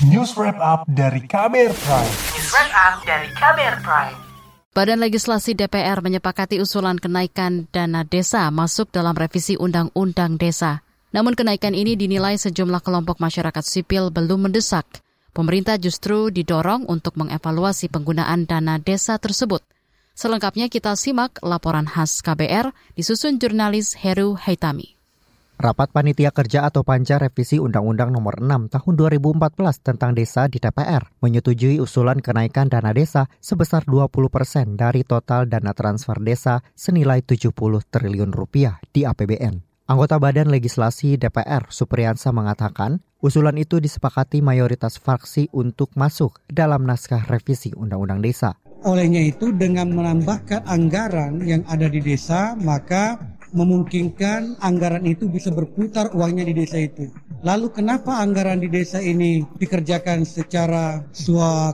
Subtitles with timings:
[0.00, 2.12] News Wrap Up dari Kamer Prime.
[2.32, 4.16] News Wrap Up dari Kamer Prime.
[4.72, 10.80] Badan Legislasi DPR menyepakati usulan kenaikan dana desa masuk dalam revisi Undang-Undang Desa.
[11.12, 14.88] Namun kenaikan ini dinilai sejumlah kelompok masyarakat sipil belum mendesak.
[15.36, 19.60] Pemerintah justru didorong untuk mengevaluasi penggunaan dana desa tersebut.
[20.16, 24.99] Selengkapnya kita simak laporan khas KBR disusun jurnalis Heru Haitami.
[25.60, 31.12] Rapat Panitia Kerja atau Panja Revisi Undang-Undang Nomor 6 Tahun 2014 tentang Desa di DPR
[31.20, 37.52] menyetujui usulan kenaikan dana desa sebesar 20 persen dari total dana transfer desa senilai 70
[37.92, 39.84] triliun rupiah di APBN.
[39.84, 47.28] Anggota Badan Legislasi DPR Supriyansa mengatakan, usulan itu disepakati mayoritas fraksi untuk masuk dalam naskah
[47.28, 48.56] revisi Undang-Undang Desa.
[48.88, 56.10] Olehnya itu dengan menambahkan anggaran yang ada di desa, maka memungkinkan anggaran itu bisa berputar
[56.14, 57.10] uangnya di desa itu.
[57.40, 61.08] Lalu kenapa anggaran di desa ini dikerjakan secara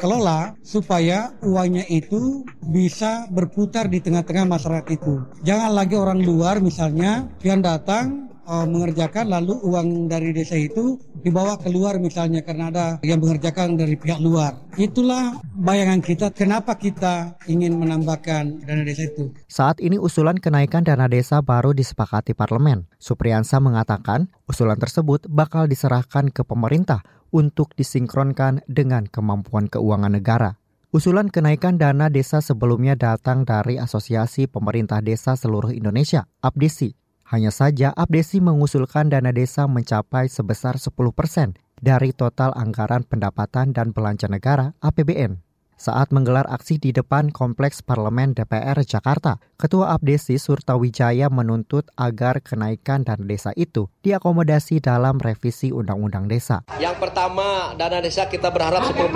[0.00, 5.20] kelola supaya uangnya itu bisa berputar di tengah-tengah masyarakat itu.
[5.44, 11.60] Jangan lagi orang luar misalnya yang datang uh, mengerjakan lalu uang dari desa itu dibawa
[11.60, 14.56] keluar misalnya karena ada yang mengerjakan dari pihak luar.
[14.76, 19.34] Itulah bayangan kita kenapa kita ingin menambahkan dana desa itu.
[19.50, 22.88] Saat ini usulan kenaikan dana desa baru disepakati parlemen.
[23.02, 30.58] Supriyansa mengatakan usulan tersebut bakal diserahkan ke pemerintah untuk disinkronkan dengan kemampuan keuangan negara.
[30.90, 36.98] Usulan kenaikan dana desa sebelumnya datang dari Asosiasi Pemerintah Desa Seluruh Indonesia, APDESI.
[37.30, 43.94] Hanya saja Abdesi mengusulkan dana desa mencapai sebesar 10 persen dari total anggaran pendapatan dan
[43.94, 45.38] belanja negara APBN
[45.80, 49.40] saat menggelar aksi di depan Kompleks Parlemen DPR Jakarta.
[49.56, 56.64] Ketua Abdesi Surtawijaya menuntut agar kenaikan dana desa itu diakomodasi dalam revisi Undang-Undang Desa.
[56.76, 59.08] Yang pertama, dana desa kita berharap 10%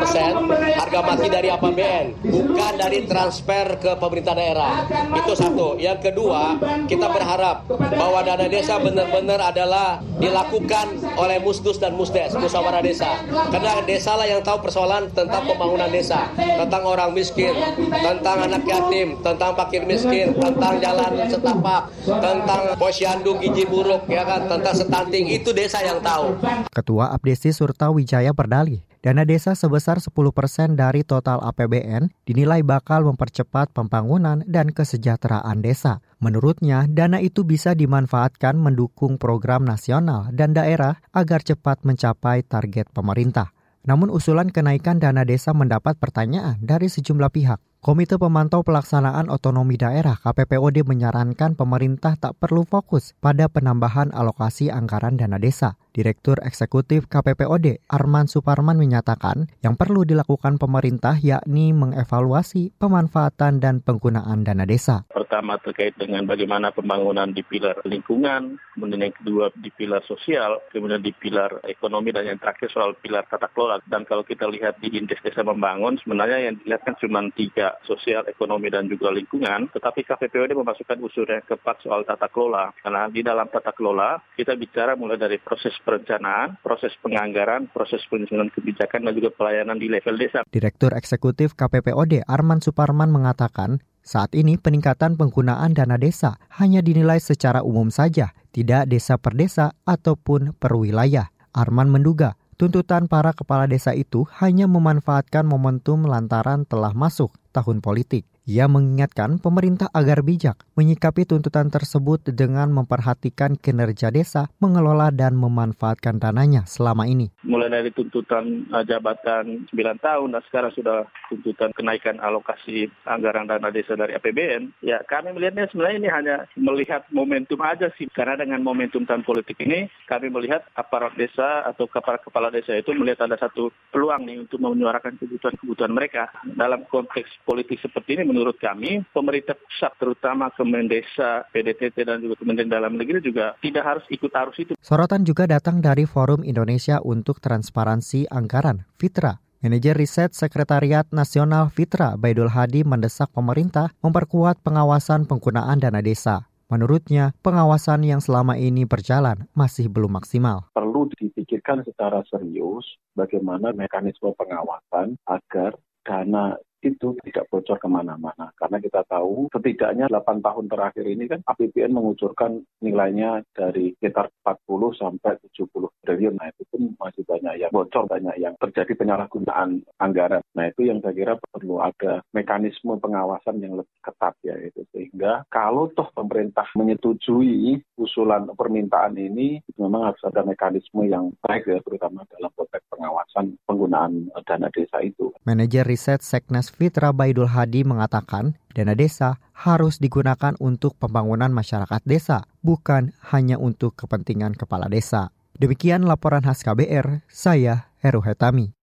[0.76, 4.88] harga mati dari APBN, bukan dari transfer ke pemerintah daerah.
[5.16, 5.76] Itu satu.
[5.76, 12.84] Yang kedua, kita berharap bahwa dana desa benar-benar adalah dilakukan oleh musdus dan musdes, musyawarah
[12.84, 13.20] desa.
[13.52, 17.52] Karena desa lah yang tahu persoalan tentang pembangunan desa tentang orang miskin,
[17.90, 24.46] tentang anak yatim, tentang fakir miskin, tentang jalan setapak, tentang posyandu gizi buruk, ya kan,
[24.46, 26.38] tentang stunting itu desa yang tahu.
[26.70, 33.04] Ketua Abdesi Surta Wijaya berdalih, dana desa sebesar 10% persen dari total APBN dinilai bakal
[33.04, 36.00] mempercepat pembangunan dan kesejahteraan desa.
[36.24, 43.52] Menurutnya, dana itu bisa dimanfaatkan mendukung program nasional dan daerah agar cepat mencapai target pemerintah.
[43.84, 47.60] Namun usulan kenaikan dana desa mendapat pertanyaan dari sejumlah pihak.
[47.84, 55.20] Komite Pemantau Pelaksanaan Otonomi Daerah KPPOD menyarankan pemerintah tak perlu fokus pada penambahan alokasi anggaran
[55.20, 55.76] dana desa.
[55.94, 64.42] Direktur Eksekutif KPPOD Arman Suparman menyatakan yang perlu dilakukan pemerintah yakni mengevaluasi pemanfaatan dan penggunaan
[64.42, 65.06] dana desa.
[65.14, 70.98] Pertama terkait dengan bagaimana pembangunan di pilar lingkungan, kemudian yang kedua di pilar sosial, kemudian
[70.98, 73.78] di pilar ekonomi dan yang terakhir soal pilar tata kelola.
[73.86, 78.26] Dan kalau kita lihat di indeks desa membangun sebenarnya yang dilihat kan cuma tiga sosial,
[78.26, 82.74] ekonomi dan juga lingkungan, tetapi KPPOD memasukkan unsur yang keempat soal tata kelola.
[82.82, 88.48] Karena di dalam tata kelola kita bicara mulai dari proses perencanaan, proses penganggaran, proses penyusunan
[88.50, 90.42] kebijakan dan juga pelayanan di level desa.
[90.48, 97.64] Direktur Eksekutif KPPOD Arman Suparman mengatakan, saat ini peningkatan penggunaan dana desa hanya dinilai secara
[97.64, 101.28] umum saja, tidak desa per desa ataupun per wilayah.
[101.54, 108.26] Arman menduga tuntutan para kepala desa itu hanya memanfaatkan momentum lantaran telah masuk tahun politik.
[108.44, 116.20] Ia mengingatkan pemerintah agar bijak menyikapi tuntutan tersebut dengan memperhatikan kinerja desa, mengelola dan memanfaatkan
[116.20, 117.32] dananya selama ini.
[117.40, 123.72] Mulai dari tuntutan uh, jabatan 9 tahun dan sekarang sudah tuntutan kenaikan alokasi anggaran dana
[123.72, 128.12] desa dari APBN, ya kami melihatnya sebenarnya ini hanya melihat momentum aja sih.
[128.12, 133.24] Karena dengan momentum tahun politik ini, kami melihat aparat desa atau kepala-kepala desa itu melihat
[133.24, 136.28] ada satu peluang nih untuk menyuarakan kebutuhan-kebutuhan mereka.
[136.44, 142.74] Dalam konteks politik seperti ini menurut kami pemerintah pusat terutama Kemendesa, PDTT dan juga Kementerian
[142.74, 144.72] Dalam Negeri juga tidak harus ikut arus itu.
[144.82, 149.38] Sorotan juga datang dari Forum Indonesia untuk Transparansi Anggaran, Fitra.
[149.64, 156.52] Manajer Riset Sekretariat Nasional Fitra, Baidul Hadi mendesak pemerintah memperkuat pengawasan penggunaan dana desa.
[156.68, 160.68] Menurutnya, pengawasan yang selama ini berjalan masih belum maksimal.
[160.76, 162.84] Perlu dipikirkan secara serius
[163.16, 168.52] bagaimana mekanisme pengawasan agar dana itu tidak bocor ke mana-mana.
[168.60, 175.00] Karena kita tahu setidaknya 8 tahun terakhir ini kan APBN mengucurkan nilainya dari sekitar 40
[175.00, 176.36] sampai 70 triliun.
[176.36, 180.44] Nah itu pun masih banyak yang bocor, banyak yang terjadi penyalahgunaan anggaran.
[180.52, 184.84] Nah itu yang saya kira perlu ada mekanisme pengawasan yang lebih ketat ya itu.
[184.92, 191.80] Sehingga kalau toh pemerintah menyetujui usulan permintaan ini, memang harus ada mekanisme yang baik ya,
[191.80, 195.32] terutama dalam konteks pengawasan penggunaan dana desa itu.
[195.48, 202.44] Manajer Riset Seknas Fitra Baidul Hadi mengatakan, dana desa harus digunakan untuk pembangunan masyarakat desa,
[202.60, 205.32] bukan hanya untuk kepentingan kepala desa.
[205.56, 208.76] Demikian laporan khas KBR, saya Heru Hetami.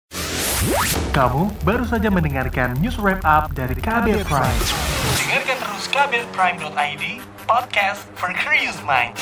[1.12, 4.60] Kamu baru saja mendengarkan news wrap up dari KBR Prime.
[5.20, 7.04] Dengarkan terus kbrprime.id,
[7.44, 9.12] podcast for curious mind.